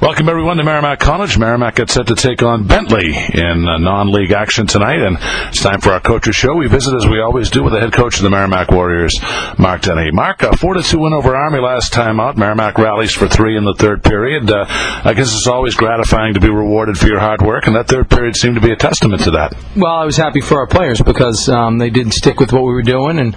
Welcome 0.00 0.28
everyone 0.28 0.58
to 0.58 0.64
Merrimack 0.64 1.00
College. 1.00 1.38
Merrimack 1.38 1.74
gets 1.74 1.94
set 1.94 2.06
to 2.06 2.14
take 2.14 2.40
on 2.44 2.68
Bentley 2.68 3.16
in 3.16 3.66
uh, 3.66 3.78
non-league 3.78 4.30
action 4.30 4.68
tonight, 4.68 5.00
and 5.00 5.18
it's 5.48 5.60
time 5.60 5.80
for 5.80 5.90
our 5.90 5.98
coaches 5.98 6.36
show. 6.36 6.54
We 6.54 6.68
visit 6.68 6.94
as 6.94 7.08
we 7.08 7.20
always 7.20 7.50
do 7.50 7.64
with 7.64 7.72
the 7.72 7.80
head 7.80 7.92
coach 7.92 8.16
of 8.18 8.22
the 8.22 8.30
Merrimack 8.30 8.70
Warriors, 8.70 9.12
Mark 9.58 9.82
Dennehy. 9.82 10.12
Mark, 10.12 10.44
a 10.44 10.56
four 10.56 10.74
to 10.74 10.82
two 10.82 11.00
win 11.00 11.14
over 11.14 11.34
Army 11.34 11.58
last 11.58 11.92
time 11.92 12.20
out. 12.20 12.36
Merrimack 12.36 12.78
rallies 12.78 13.10
for 13.10 13.26
three 13.26 13.56
in 13.56 13.64
the 13.64 13.74
third 13.76 14.04
period. 14.04 14.48
Uh, 14.48 14.66
I 14.68 15.14
guess 15.14 15.34
it's 15.34 15.48
always 15.48 15.74
gratifying 15.74 16.34
to 16.34 16.40
be 16.40 16.48
rewarded 16.48 16.96
for 16.96 17.08
your 17.08 17.18
hard 17.18 17.42
work, 17.42 17.66
and 17.66 17.74
that 17.74 17.88
third 17.88 18.08
period 18.08 18.36
seemed 18.36 18.54
to 18.54 18.60
be 18.62 18.70
a 18.70 18.76
testament 18.76 19.22
to 19.22 19.32
that. 19.32 19.52
Well, 19.74 19.92
I 19.92 20.04
was 20.04 20.16
happy 20.16 20.40
for 20.40 20.60
our 20.60 20.68
players 20.68 21.02
because 21.02 21.48
um, 21.48 21.78
they 21.78 21.90
didn't 21.90 22.12
stick 22.12 22.38
with 22.38 22.52
what 22.52 22.62
we 22.62 22.72
were 22.72 22.82
doing 22.82 23.18
and. 23.18 23.36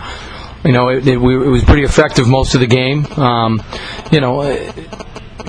You 0.64 0.74
know, 0.74 0.90
it, 0.90 1.08
it, 1.08 1.18
we, 1.18 1.34
it 1.34 1.50
was 1.50 1.64
pretty 1.64 1.82
effective 1.82 2.28
most 2.28 2.54
of 2.54 2.60
the 2.60 2.68
game. 2.68 3.08
Um, 3.14 3.64
you 4.12 4.22
know, 4.22 4.44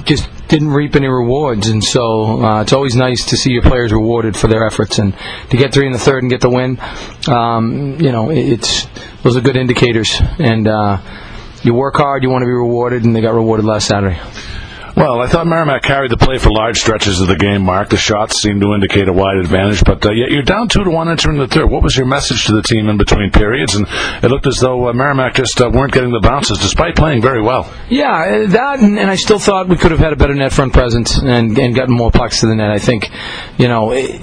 just 0.05 0.27
didn't 0.53 0.69
reap 0.69 0.95
any 0.97 1.09
rewards, 1.09 1.69
and 1.69 1.83
so 1.83 2.45
uh, 2.45 2.61
it's 2.61 2.75
always 2.75 2.95
nice 2.95 3.25
to 3.31 3.39
see 3.39 3.53
your 3.53 3.63
players 3.63 3.91
rewarded 3.91 4.37
for 4.37 4.49
their 4.49 4.67
efforts, 4.67 4.99
and 4.99 5.17
to 5.49 5.57
get 5.57 5.73
three 5.73 5.87
in 5.87 5.93
the 5.93 5.99
third 5.99 6.23
and 6.23 6.31
get 6.31 6.43
the 6.43 6.51
win. 6.51 6.79
Um, 7.27 7.99
you 7.99 8.13
know, 8.13 8.31
it's 8.31 8.87
those 9.23 9.35
are 9.35 9.41
good 9.41 9.57
indicators, 9.57 10.21
and 10.39 10.69
uh, 10.69 11.01
you 11.63 11.73
work 11.73 11.97
hard, 11.97 12.23
you 12.23 12.29
want 12.29 12.43
to 12.43 12.47
be 12.47 12.53
rewarded, 12.53 13.03
and 13.03 13.17
they 13.17 13.23
got 13.23 13.33
rewarded 13.33 13.65
last 13.65 13.89
Saturday. 13.89 14.21
Well, 14.95 15.21
I 15.21 15.27
thought 15.27 15.47
Merrimack 15.47 15.83
carried 15.83 16.11
the 16.11 16.19
play 16.19 16.37
for 16.37 16.51
large 16.51 16.79
stretches 16.79 17.21
of 17.21 17.29
the 17.29 17.37
game, 17.37 17.63
Mark. 17.63 17.89
The 17.89 17.97
shots 17.97 18.43
seemed 18.43 18.61
to 18.61 18.75
indicate 18.75 19.09
a 19.09 19.13
wide 19.13 19.39
advantage, 19.39 19.83
but 19.85 20.05
uh, 20.05 20.13
yet 20.13 20.31
you're 20.31 20.43
down 20.43 20.69
two 20.69 20.85
to 20.85 20.91
one 20.91 21.09
entering 21.09 21.39
the 21.39 21.49
third. 21.49 21.71
What 21.71 21.83
was 21.83 21.97
your 21.97 22.05
message 22.07 22.45
to 22.47 22.53
the 22.53 22.63
team 22.63 22.89
in 22.91 22.99
between 22.99 23.31
periods? 23.31 23.75
And 23.75 23.87
it 24.23 24.29
looked 24.29 24.47
as 24.47 24.59
though 24.59 24.89
uh, 24.89 24.93
Merrimack 24.93 25.35
just 25.35 25.61
uh, 25.61 25.71
weren't 25.73 25.93
getting 25.93 26.13
the 26.13 26.21
bounces 26.21 26.59
despite 26.59 26.95
playing 26.95 27.23
very 27.23 27.41
well. 27.41 27.73
Yeah, 27.89 28.11
uh, 28.11 28.51
that, 28.51 28.81
and, 28.81 28.99
and 28.99 29.11
I 29.11 29.17
still 29.17 29.39
thought 29.39 29.69
we 29.69 29.77
could 29.77 29.93
have 29.93 30.01
had 30.01 30.13
a 30.13 30.17
better 30.17 30.35
net 30.35 30.53
front 30.53 30.75
presence 30.75 31.17
and, 31.17 31.59
and 31.59 31.75
gotten 31.75 31.97
more 31.97 32.11
pucks 32.11 32.41
to 32.41 32.47
the 32.47 32.55
net. 32.55 32.71
I 32.71 32.79
think, 32.79 33.11
you 33.59 33.69
know. 33.69 33.93
It, 33.93 34.21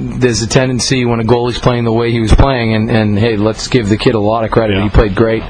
there's 0.00 0.42
a 0.42 0.48
tendency 0.48 1.04
when 1.04 1.20
a 1.20 1.24
goalie's 1.24 1.58
playing 1.58 1.84
the 1.84 1.92
way 1.92 2.10
he 2.10 2.20
was 2.20 2.34
playing, 2.34 2.74
and, 2.74 2.90
and 2.90 3.18
hey, 3.18 3.36
let's 3.36 3.68
give 3.68 3.88
the 3.88 3.96
kid 3.96 4.14
a 4.14 4.20
lot 4.20 4.44
of 4.44 4.50
credit. 4.50 4.76
Yeah. 4.76 4.84
He 4.84 4.88
played 4.90 5.14
great. 5.14 5.42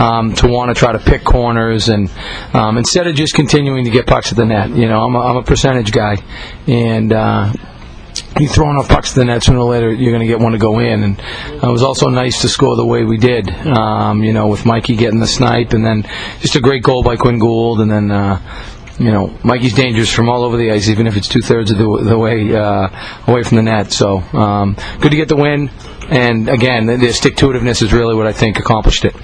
Um, 0.00 0.34
to 0.34 0.48
want 0.48 0.74
to 0.74 0.78
try 0.78 0.92
to 0.92 0.98
pick 0.98 1.24
corners 1.24 1.88
and 1.88 2.10
um, 2.54 2.78
instead 2.78 3.06
of 3.06 3.14
just 3.14 3.34
continuing 3.34 3.84
to 3.84 3.90
get 3.90 4.06
pucks 4.06 4.30
at 4.30 4.36
the 4.36 4.46
net. 4.46 4.70
You 4.70 4.88
know, 4.88 5.04
I'm 5.04 5.14
a, 5.14 5.20
I'm 5.20 5.36
a 5.36 5.42
percentage 5.42 5.92
guy, 5.92 6.16
and. 6.66 7.12
Uh, 7.12 7.52
you 8.38 8.48
throw 8.48 8.70
enough 8.70 8.88
pucks 8.88 9.12
to 9.12 9.20
the 9.20 9.24
net, 9.24 9.42
sooner 9.42 9.58
or 9.58 9.70
later 9.70 9.92
you're 9.92 10.12
going 10.12 10.20
to 10.20 10.26
get 10.26 10.38
one 10.38 10.52
to 10.52 10.58
go 10.58 10.78
in. 10.78 11.02
And 11.02 11.18
it 11.18 11.62
was 11.62 11.82
also 11.82 12.08
nice 12.08 12.42
to 12.42 12.48
score 12.48 12.76
the 12.76 12.86
way 12.86 13.04
we 13.04 13.18
did, 13.18 13.50
um, 13.50 14.22
you 14.22 14.32
know, 14.32 14.46
with 14.48 14.64
Mikey 14.64 14.96
getting 14.96 15.20
the 15.20 15.26
snipe, 15.26 15.72
and 15.72 15.84
then 15.84 16.02
just 16.40 16.56
a 16.56 16.60
great 16.60 16.82
goal 16.82 17.02
by 17.02 17.16
Quinn 17.16 17.38
Gould, 17.38 17.80
and 17.80 17.90
then 17.90 18.10
uh, 18.10 18.40
you 18.98 19.10
know, 19.10 19.36
Mikey's 19.44 19.74
dangerous 19.74 20.10
from 20.10 20.28
all 20.28 20.44
over 20.44 20.56
the 20.56 20.70
ice, 20.70 20.88
even 20.88 21.06
if 21.06 21.16
it's 21.16 21.28
two 21.28 21.42
thirds 21.42 21.70
of 21.70 21.78
the, 21.78 22.04
the 22.04 22.18
way 22.18 22.54
uh, 22.54 22.88
away 23.26 23.42
from 23.42 23.56
the 23.56 23.62
net. 23.62 23.92
So 23.92 24.18
um, 24.18 24.76
good 25.00 25.10
to 25.10 25.16
get 25.16 25.28
the 25.28 25.36
win, 25.36 25.70
and 26.08 26.48
again, 26.48 26.86
the, 26.86 26.96
the 26.96 27.12
stick 27.12 27.36
to 27.36 27.46
itiveness 27.46 27.82
is 27.82 27.92
really 27.92 28.14
what 28.14 28.26
I 28.26 28.32
think 28.32 28.58
accomplished 28.58 29.04
it. 29.04 29.14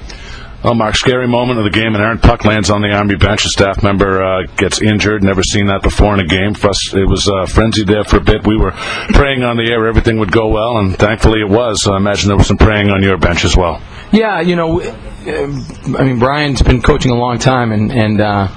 Well, 0.62 0.76
Mark, 0.76 0.94
scary 0.94 1.26
moment 1.26 1.58
of 1.58 1.64
the 1.64 1.76
game. 1.76 1.96
An 1.96 2.00
Aaron 2.00 2.18
puck 2.18 2.44
lands 2.44 2.70
on 2.70 2.82
the 2.82 2.92
Army 2.92 3.16
bench. 3.16 3.44
A 3.44 3.48
staff 3.48 3.82
member 3.82 4.22
uh, 4.22 4.46
gets 4.56 4.80
injured. 4.80 5.24
Never 5.24 5.42
seen 5.42 5.66
that 5.66 5.82
before 5.82 6.14
in 6.14 6.20
a 6.20 6.26
game. 6.26 6.54
For 6.54 6.68
us, 6.68 6.94
it 6.94 7.08
was 7.08 7.28
uh, 7.28 7.46
frenzied 7.46 7.88
there 7.88 8.04
for 8.04 8.18
a 8.18 8.20
bit. 8.20 8.46
We 8.46 8.56
were 8.56 8.70
praying 8.70 9.42
on 9.42 9.56
the 9.56 9.64
air 9.64 9.88
everything 9.88 10.18
would 10.18 10.30
go 10.30 10.46
well, 10.48 10.78
and 10.78 10.96
thankfully 10.96 11.40
it 11.40 11.48
was. 11.48 11.82
So 11.82 11.94
I 11.94 11.96
imagine 11.96 12.28
there 12.28 12.36
was 12.36 12.46
some 12.46 12.58
praying 12.58 12.90
on 12.90 13.02
your 13.02 13.18
bench 13.18 13.44
as 13.44 13.56
well. 13.56 13.82
Yeah, 14.12 14.40
you 14.40 14.54
know, 14.54 14.80
uh, 14.80 15.98
I 15.98 16.04
mean, 16.04 16.20
Brian's 16.20 16.62
been 16.62 16.80
coaching 16.80 17.10
a 17.10 17.16
long 17.16 17.38
time, 17.38 17.72
and 17.72 17.90
and. 17.90 18.20
Uh, 18.20 18.48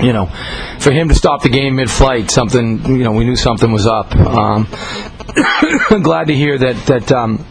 you 0.00 0.12
know, 0.12 0.26
for 0.80 0.90
him 0.90 1.08
to 1.08 1.14
stop 1.14 1.42
the 1.42 1.48
game 1.48 1.76
mid-flight, 1.76 2.30
something 2.30 2.84
you 2.86 3.04
know, 3.04 3.12
we 3.12 3.24
knew 3.24 3.36
something 3.36 3.70
was 3.72 3.86
up. 3.86 4.14
Um, 4.14 4.66
glad 6.02 6.28
to 6.28 6.34
hear 6.34 6.58
that 6.58 6.86
that 6.86 7.12
um, 7.12 7.44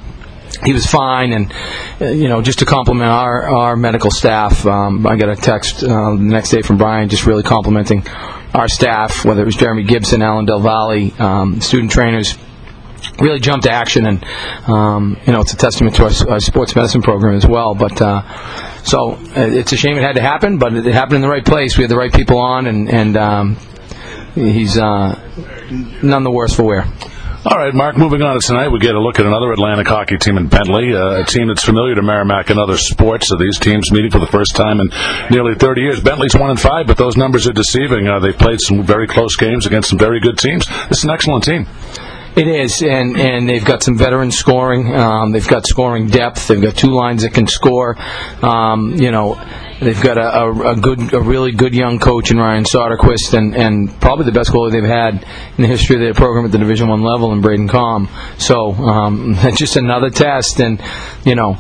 he 0.64 0.74
was 0.74 0.86
fine, 0.86 1.34
and 1.34 1.54
uh, 2.02 2.06
you 2.06 2.28
know, 2.28 2.42
just 2.42 2.60
to 2.60 2.66
compliment 2.66 3.10
our 3.10 3.44
our 3.44 3.76
medical 3.76 4.12
staff, 4.12 4.66
um, 4.66 5.06
I 5.06 5.16
got 5.16 5.30
a 5.30 5.36
text 5.36 5.84
uh, 5.84 5.88
the 5.88 6.18
next 6.18 6.50
day 6.52 6.62
from 6.62 6.78
Brian, 6.78 7.10
just 7.10 7.26
really 7.26 7.44
complimenting 7.44 8.08
our 8.54 8.68
staff, 8.68 9.26
whether 9.26 9.42
it 9.42 9.46
was 9.46 9.56
Jeremy 9.56 9.84
Gibson, 9.84 10.22
Alan 10.22 10.46
Del 10.46 10.62
Valle, 10.62 11.12
um, 11.20 11.62
student 11.62 11.92
trainers. 11.92 12.38
Really 13.20 13.40
jumped 13.40 13.66
to 13.66 13.72
action, 13.72 14.06
and 14.06 14.24
um, 14.68 15.18
you 15.26 15.34
know 15.34 15.42
it's 15.42 15.54
a 15.54 15.58
testament 15.58 15.96
to 15.98 16.04
our, 16.04 16.34
our 16.34 16.40
sports 16.40 16.76
medicine 16.76 17.02
program 17.02 17.36
as 17.36 17.46
well. 17.46 17.76
But 17.76 18.02
uh, 18.02 18.84
so 18.84 19.12
uh, 19.12 19.18
it's 19.36 19.72
a 19.72 19.78
shame 19.78 19.98
it 19.98 20.04
had 20.04 20.16
to 20.16 20.22
happen, 20.22 20.58
but 20.58 20.74
it 20.74 20.86
happened 20.86 21.16
in 21.16 21.22
the 21.22 21.30
right 21.30 21.46
place. 21.46 21.78
We 21.78 21.84
had 21.84 21.92
the 21.92 21.98
right 21.98 22.14
people 22.14 22.38
on, 22.38 22.68
and 22.68 22.90
and 22.90 23.18
um, 23.18 23.58
he's 24.36 24.78
uh, 24.78 25.20
none 26.02 26.24
the 26.24 26.32
worse 26.32 26.56
for 26.56 26.64
wear. 26.64 26.86
All 27.48 27.60
right, 27.60 27.76
Mark, 27.76 27.96
moving 27.96 28.24
on 28.24 28.34
to 28.34 28.42
tonight, 28.42 28.70
we 28.70 28.80
get 28.80 28.96
a 28.96 29.00
look 29.00 29.20
at 29.20 29.26
another 29.28 29.52
Atlantic 29.52 29.86
hockey 29.86 30.18
team 30.18 30.38
in 30.38 30.48
Bentley, 30.48 30.96
uh, 30.96 31.22
a 31.22 31.26
team 31.26 31.48
that's 31.48 31.64
familiar 31.64 31.94
to 31.94 32.02
Merrimack 32.02 32.50
and 32.50 32.58
other 32.58 32.76
sports. 32.76 33.28
So 33.28 33.38
these 33.38 33.60
teams 33.60 33.92
meeting 33.92 34.10
for 34.10 34.18
the 34.18 34.26
first 34.26 34.56
time 34.56 34.80
in 34.80 34.90
nearly 35.30 35.54
30 35.54 35.82
years. 35.82 36.02
Bentley's 36.02 36.34
1 36.34 36.50
and 36.50 36.60
5, 36.60 36.88
but 36.88 36.98
those 36.98 37.16
numbers 37.18 37.48
are 37.48 37.54
deceiving. 37.54 38.08
Uh, 38.08 38.18
they've 38.18 38.36
played 38.36 38.60
some 38.62 38.82
very 38.82 39.06
close 39.06 39.36
games 39.36 39.68
against 39.68 39.90
some 39.92 40.00
very 40.00 40.20
good 40.20 40.40
teams. 40.40 40.66
This 40.90 40.98
is 40.98 41.04
an 41.04 41.12
excellent 41.12 41.44
team. 41.44 41.68
It 42.36 42.48
is, 42.48 42.82
and 42.82 43.16
and 43.16 43.48
they've 43.48 43.64
got 43.64 43.82
some 43.82 43.98
veteran 43.98 44.30
scoring. 44.30 44.94
Um, 44.94 45.32
they've 45.32 45.48
got 45.48 45.66
scoring 45.66 46.08
depth. 46.08 46.48
They've 46.48 46.62
got 46.62 46.76
two 46.76 46.92
lines 46.92 47.24
that 47.24 47.34
can 47.34 47.48
score. 47.48 47.98
Um, 48.44 48.96
you 48.96 49.10
know, 49.10 49.42
they've 49.80 50.02
got 50.02 50.18
a, 50.18 50.42
a, 50.42 50.72
a 50.74 50.76
good, 50.76 51.14
a 51.14 51.22
really 51.22 51.54
good 51.54 51.74
young 51.74 51.98
coach 51.98 52.32
in 52.32 52.38
Ryan 52.38 52.66
Soderquist, 52.66 53.38
and 53.38 53.56
and 53.56 54.02
probably 54.02 54.26
the 54.26 54.34
best 54.34 54.52
goalie 54.52 54.74
they've 54.74 54.84
had 54.84 55.26
in 55.58 55.62
the 55.62 55.68
history 55.68 55.96
of 55.96 56.02
their 56.02 56.14
program 56.14 56.44
at 56.44 56.52
the 56.52 56.58
Division 56.58 56.90
One 56.90 57.04
level 57.04 57.32
in 57.32 57.42
Branden 57.42 57.70
Komm. 57.70 58.10
So 58.38 58.74
um, 58.74 59.36
just 59.56 59.78
another 59.78 60.10
test, 60.10 60.60
and 60.60 60.82
you 61.24 61.36
know, 61.36 61.58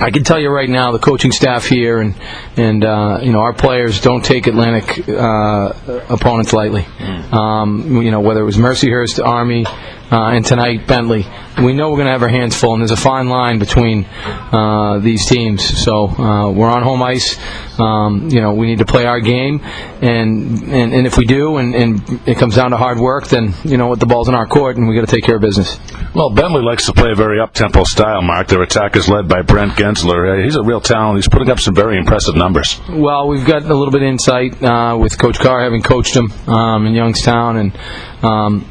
I 0.00 0.10
can 0.10 0.24
tell 0.24 0.40
you 0.40 0.50
right 0.50 0.68
now, 0.68 0.90
the 0.90 0.98
coaching 0.98 1.30
staff 1.30 1.66
here 1.66 2.00
and 2.00 2.14
and 2.56 2.84
uh, 2.84 3.20
you 3.22 3.32
know 3.32 3.40
our 3.40 3.52
players 3.52 4.00
don't 4.00 4.24
take 4.24 4.46
Atlantic 4.46 5.08
uh, 5.08 5.72
opponents 6.08 6.52
lightly. 6.52 6.84
Um, 7.32 8.02
you 8.02 8.10
know 8.10 8.20
whether 8.20 8.40
it 8.40 8.44
was 8.44 8.56
Mercyhurst, 8.56 9.24
Army, 9.24 9.64
uh, 10.14 10.28
and 10.28 10.46
tonight 10.46 10.86
Bentley. 10.86 11.26
We 11.58 11.72
know 11.72 11.90
we're 11.90 11.96
going 11.96 12.06
to 12.06 12.12
have 12.12 12.22
our 12.22 12.28
hands 12.28 12.56
full, 12.56 12.72
and 12.72 12.80
there's 12.80 12.92
a 12.92 12.96
fine 12.96 13.28
line 13.28 13.58
between 13.58 14.04
uh, 14.04 14.98
these 14.98 15.26
teams. 15.26 15.84
So 15.84 16.08
uh, 16.08 16.50
we're 16.50 16.70
on 16.70 16.82
home 16.82 17.02
ice. 17.02 17.38
Um, 17.78 18.28
you 18.30 18.40
know 18.40 18.54
we 18.54 18.66
need 18.66 18.78
to 18.78 18.84
play 18.84 19.04
our 19.04 19.18
game, 19.18 19.60
and 20.00 20.62
and, 20.62 20.94
and 20.94 21.06
if 21.06 21.18
we 21.18 21.24
do, 21.24 21.56
and, 21.56 21.74
and 21.74 22.20
it 22.28 22.38
comes 22.38 22.54
down 22.54 22.70
to 22.70 22.76
hard 22.76 22.98
work, 22.98 23.26
then 23.26 23.54
you 23.64 23.76
know 23.76 23.88
what 23.88 23.98
the 23.98 24.06
ball's 24.06 24.28
in 24.28 24.34
our 24.34 24.46
court, 24.46 24.76
and 24.76 24.88
we 24.88 24.94
got 24.94 25.06
to 25.06 25.12
take 25.12 25.24
care 25.24 25.36
of 25.36 25.42
business. 25.42 25.78
Well, 26.14 26.30
Bentley 26.30 26.62
likes 26.62 26.86
to 26.86 26.92
play 26.92 27.10
a 27.10 27.16
very 27.16 27.40
up-tempo 27.40 27.82
style, 27.82 28.22
Mark. 28.22 28.46
Their 28.46 28.62
attack 28.62 28.94
is 28.94 29.08
led 29.08 29.26
by 29.26 29.42
Brett 29.42 29.70
Gensler. 29.70 30.44
He's 30.44 30.54
a 30.54 30.62
real 30.62 30.80
talent. 30.80 31.16
He's 31.16 31.28
putting 31.28 31.50
up 31.50 31.58
some 31.58 31.74
very 31.74 31.98
impressive 31.98 32.36
numbers. 32.36 32.80
Well, 32.88 33.26
we've 33.26 33.44
got 33.44 33.62
a 33.62 33.74
little 33.74 33.90
bit 33.90 34.02
of 34.02 34.08
insight 34.08 34.62
uh, 34.62 34.96
with 34.96 35.18
Coach 35.18 35.40
Carr 35.40 35.64
having 35.64 35.82
coached 35.82 36.14
him 36.14 36.30
um, 36.48 36.86
in 36.86 36.94
Youngstown, 36.94 37.56
and 37.56 37.78
um, 38.22 38.64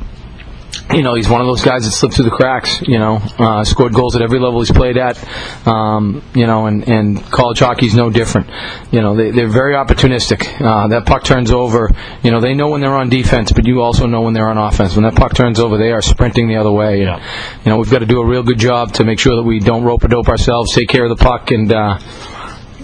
you 0.91 1.03
know 1.03 1.15
he's 1.15 1.29
one 1.29 1.41
of 1.41 1.47
those 1.47 1.63
guys 1.63 1.85
that 1.85 1.91
slipped 1.91 2.15
through 2.15 2.25
the 2.25 2.31
cracks. 2.31 2.81
You 2.81 2.99
know, 2.99 3.19
uh, 3.37 3.63
scored 3.63 3.93
goals 3.93 4.15
at 4.15 4.21
every 4.21 4.39
level 4.39 4.59
he's 4.59 4.71
played 4.71 4.97
at. 4.97 5.17
Um, 5.67 6.23
you 6.33 6.47
know, 6.47 6.65
and, 6.65 6.87
and 6.87 7.23
college 7.23 7.59
hockey's 7.59 7.95
no 7.95 8.09
different. 8.09 8.49
You 8.91 9.01
know, 9.01 9.15
they, 9.15 9.31
they're 9.31 9.49
very 9.49 9.73
opportunistic. 9.73 10.61
Uh, 10.61 10.87
that 10.89 11.05
puck 11.05 11.23
turns 11.23 11.51
over. 11.51 11.91
You 12.23 12.31
know, 12.31 12.41
they 12.41 12.53
know 12.53 12.69
when 12.69 12.81
they're 12.81 12.95
on 12.95 13.09
defense, 13.09 13.51
but 13.51 13.65
you 13.65 13.81
also 13.81 14.05
know 14.05 14.21
when 14.21 14.33
they're 14.33 14.49
on 14.49 14.57
offense. 14.57 14.95
When 14.95 15.03
that 15.03 15.15
puck 15.15 15.33
turns 15.33 15.59
over, 15.59 15.77
they 15.77 15.91
are 15.91 16.01
sprinting 16.01 16.47
the 16.47 16.57
other 16.57 16.71
way. 16.71 17.03
And, 17.03 17.21
you 17.63 17.69
know, 17.71 17.77
we've 17.77 17.91
got 17.91 17.99
to 17.99 18.05
do 18.05 18.19
a 18.19 18.25
real 18.25 18.43
good 18.43 18.59
job 18.59 18.93
to 18.93 19.03
make 19.03 19.19
sure 19.19 19.35
that 19.35 19.43
we 19.43 19.59
don't 19.59 19.83
rope 19.83 20.03
a 20.03 20.07
dope 20.07 20.29
ourselves, 20.29 20.73
take 20.73 20.89
care 20.89 21.05
of 21.05 21.17
the 21.17 21.23
puck, 21.23 21.51
and. 21.51 21.71
Uh, 21.71 21.99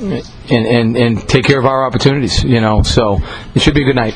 and, 0.02 0.66
and 0.66 0.96
and 0.96 1.28
take 1.28 1.44
care 1.44 1.60
of 1.60 1.66
our 1.66 1.86
opportunities, 1.86 2.42
you 2.44 2.62
know. 2.62 2.84
So 2.84 3.20
it 3.54 3.62
should 3.62 3.74
be 3.74 3.82
a 3.82 3.86
good 3.86 3.98
night. 3.98 4.16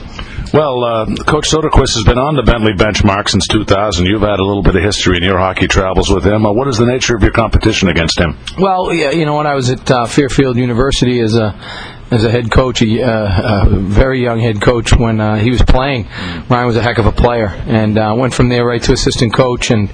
Well, 0.54 0.84
uh, 0.84 1.06
Coach 1.26 1.50
Soderquist 1.50 1.96
has 1.96 2.04
been 2.06 2.20
on 2.20 2.36
the 2.36 2.44
Bentley 2.44 2.74
benchmark 2.74 3.28
since 3.28 3.48
2000. 3.48 4.06
You've 4.06 4.22
had 4.22 4.38
a 4.38 4.44
little 4.44 4.62
bit 4.62 4.76
of 4.76 4.84
history 4.84 5.18
in 5.18 5.24
your 5.24 5.40
hockey 5.40 5.68
travels 5.68 6.12
with 6.12 6.24
him. 6.24 6.46
Uh, 6.46 6.54
what 6.54 6.68
is 6.68 6.78
the 6.78 6.86
nature 6.86 7.16
of 7.16 7.24
your 7.24 7.32
competition 7.32 7.90
against 7.90 8.20
him? 8.20 8.38
Well, 8.60 8.94
yeah, 8.94 9.10
you 9.10 9.26
know, 9.26 9.36
when 9.36 9.48
I 9.48 9.56
was 9.56 9.72
at 9.72 9.90
uh, 9.90 10.06
Fairfield 10.06 10.58
University 10.58 11.22
as 11.22 11.34
a 11.34 11.58
as 12.14 12.24
a 12.24 12.30
head 12.30 12.52
coach, 12.52 12.82
a, 12.84 13.02
uh, 13.02 13.66
a 13.66 13.70
very 13.80 14.22
young 14.22 14.40
head 14.40 14.62
coach, 14.62 14.96
when 14.96 15.20
uh, 15.20 15.36
he 15.36 15.50
was 15.50 15.64
playing, 15.64 16.08
Ryan 16.48 16.68
was 16.68 16.76
a 16.76 16.82
heck 16.82 17.00
of 17.00 17.08
a 17.08 17.12
player, 17.12 17.48
and 17.48 17.98
uh, 17.98 18.14
went 18.16 18.34
from 18.34 18.50
there 18.50 18.66
right 18.66 18.82
to 18.84 18.94
assistant 18.94 19.34
coach, 19.34 19.72
and 19.72 19.92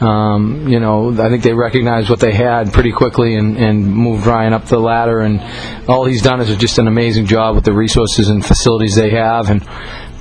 um, 0.00 0.68
you 0.68 0.80
know, 0.80 1.10
I 1.18 1.30
think 1.30 1.42
they 1.42 1.54
recognized 1.54 2.10
what 2.10 2.20
they 2.20 2.32
had 2.32 2.72
pretty 2.72 2.92
quickly, 2.92 3.36
and, 3.36 3.56
and 3.56 3.86
moved 3.86 4.26
Ryan 4.26 4.52
up 4.52 4.66
the 4.66 4.78
ladder, 4.78 5.20
and 5.20 5.40
all 5.88 6.04
he's 6.04 6.22
done 6.22 6.40
is 6.40 6.54
just 6.56 6.78
an 6.78 6.88
amazing 6.88 7.24
job 7.24 7.54
with 7.54 7.64
the 7.64 7.72
resources 7.72 8.28
and 8.28 8.44
facilities 8.44 8.94
they 8.94 9.10
have, 9.10 9.48
and 9.48 9.66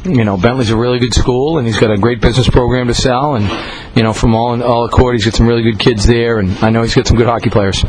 you 0.04 0.24
know, 0.24 0.38
Bentley's 0.38 0.72
a 0.72 0.78
really 0.78 1.00
good 1.00 1.14
school, 1.14 1.58
and 1.58 1.68
he's 1.68 1.78
got 1.78 1.92
a 1.92 1.98
great 1.98 2.22
business 2.22 2.50
program 2.50 2.88
to 2.88 2.94
sell, 2.94 3.36
and 3.36 3.46
you 3.96 4.04
know, 4.04 4.14
from 4.14 4.34
all 4.36 4.54
in 4.54 4.62
all 4.62 4.86
accord, 4.86 5.16
he's 5.16 5.26
got 5.26 5.36
some 5.36 5.48
really 5.48 5.64
good 5.64 5.80
kids 5.80 6.06
there, 6.06 6.40
and 6.40 6.52
I 6.60 6.70
know 6.70 6.82
he's 6.82 6.96
got 6.96 7.08
some 7.08 7.18
good 7.18 7.28
hockey 7.28 7.50
players. 7.50 7.84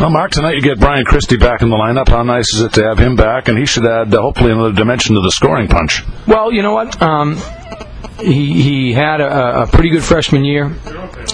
Well, 0.00 0.10
Mark, 0.10 0.32
tonight 0.32 0.56
you 0.56 0.62
get 0.62 0.80
Brian 0.80 1.04
Christie 1.04 1.36
back 1.36 1.62
in 1.62 1.70
the 1.70 1.76
lineup. 1.76 2.08
How 2.08 2.24
nice 2.24 2.52
is 2.54 2.62
it 2.62 2.72
to 2.72 2.84
have 2.84 2.98
him 2.98 3.14
back? 3.14 3.46
And 3.46 3.56
he 3.56 3.64
should 3.64 3.86
add, 3.86 4.12
uh, 4.12 4.20
hopefully, 4.20 4.50
another 4.50 4.72
dimension 4.72 5.14
to 5.14 5.20
the 5.20 5.30
scoring 5.30 5.68
punch. 5.68 6.02
Well, 6.26 6.52
you 6.52 6.62
know 6.62 6.72
what? 6.72 7.00
Um, 7.00 7.38
he 8.18 8.62
he 8.62 8.92
had 8.92 9.20
a, 9.20 9.62
a 9.62 9.66
pretty 9.68 9.90
good 9.90 10.02
freshman 10.02 10.44
year. 10.44 10.72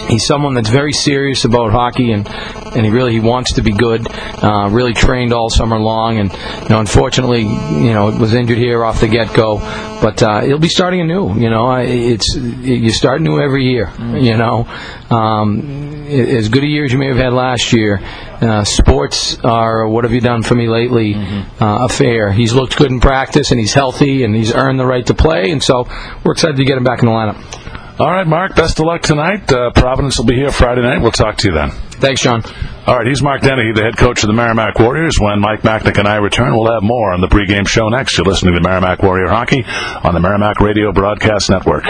He's 0.09 0.27
someone 0.27 0.55
that's 0.55 0.69
very 0.69 0.93
serious 0.93 1.45
about 1.45 1.73
hockey, 1.73 2.13
and 2.13 2.29
and 2.29 2.85
he 2.85 2.91
really 2.91 3.13
he 3.13 3.21
wants 3.21 3.55
to 3.55 3.63
be 3.63 3.73
good. 3.73 4.07
Uh, 4.11 4.69
really 4.71 4.95
trained 4.95 5.33
all 5.33 5.51
summer 5.51 5.79
long, 5.79 6.19
and 6.19 6.33
you 6.33 6.69
know, 6.69 6.81
unfortunately, 6.81 7.43
you 7.43 7.93
know, 7.93 8.17
was 8.19 8.35
injured 8.35 8.59
here 8.59 8.85
off 8.85 9.01
the 9.01 9.09
get 9.09 9.35
go. 9.35 9.59
But 10.01 10.23
uh, 10.23 10.43
he'll 10.43 10.59
be 10.59 10.69
starting 10.69 11.01
anew. 11.01 11.35
You 11.39 11.51
know, 11.51 11.73
it's 11.75 12.35
you 12.37 12.91
start 12.91 13.21
new 13.21 13.41
every 13.41 13.65
year. 13.65 13.93
You 13.99 14.37
know, 14.37 14.67
um, 15.11 16.07
as 16.09 16.49
good 16.49 16.65
a 16.65 16.67
year 16.67 16.85
as 16.85 16.93
you 16.93 16.99
may 16.99 17.09
have 17.09 17.17
had 17.17 17.33
last 17.33 17.73
year. 17.73 18.01
Uh, 18.41 18.65
sports 18.65 19.39
are 19.45 19.87
what 19.87 20.05
have 20.05 20.15
you 20.15 20.21
done 20.21 20.43
for 20.43 20.55
me 20.55 20.67
lately 20.67 21.13
mm-hmm. 21.13 21.63
uh, 21.63 21.85
affair. 21.85 22.33
He's 22.33 22.55
looked 22.55 22.75
good 22.75 22.91
in 22.91 22.99
practice, 22.99 23.51
and 23.51 23.61
he's 23.61 23.75
healthy, 23.75 24.25
and 24.25 24.35
he's 24.35 24.55
earned 24.55 24.81
the 24.81 24.87
right 24.87 25.05
to 25.07 25.15
play, 25.15 25.51
and 25.51 25.63
so 25.63 25.87
we're 26.25 26.33
excited 26.33 26.57
to 26.57 26.65
get 26.65 26.79
him 26.79 26.85
back 26.85 27.01
in 27.01 27.07
the 27.07 27.13
lineup. 27.13 27.70
All 28.01 28.11
right, 28.11 28.27
Mark. 28.27 28.57
Best 28.57 28.81
of 28.81 28.87
luck 28.87 29.03
tonight. 29.03 29.53
Uh, 29.53 29.73
Providence 29.73 30.17
will 30.17 30.25
be 30.25 30.35
here 30.35 30.51
Friday 30.51 30.81
night. 30.81 31.03
We'll 31.03 31.11
talk 31.13 31.37
to 31.37 31.49
you 31.49 31.53
then. 31.55 31.71
Thanks, 32.01 32.23
John. 32.23 32.43
All 32.87 32.97
right, 32.97 33.07
he's 33.07 33.23
Mark 33.23 33.43
Dennehy, 33.43 33.73
the 33.75 33.83
head 33.83 33.99
coach 33.99 34.23
of 34.23 34.29
the 34.29 34.33
Merrimack 34.33 34.79
Warriors. 34.79 35.21
When 35.21 35.39
Mike 35.39 35.61
Macknick 35.61 35.99
and 35.99 36.09
I 36.09 36.17
return, 36.17 36.57
we'll 36.57 36.73
have 36.73 36.83
more 36.83 37.13
on 37.13 37.21
the 37.21 37.29
pregame 37.29 37.69
show 37.69 37.91
next. 37.91 38.17
You're 38.17 38.25
listening 38.27 38.55
to 38.55 38.61
Merrimack 38.63 39.03
Warrior 39.03 39.29
Hockey 39.29 39.65
on 40.03 40.15
the 40.15 40.21
Merrimack 40.21 40.61
Radio 40.61 40.93
Broadcast 40.93 41.51
Network. 41.51 41.85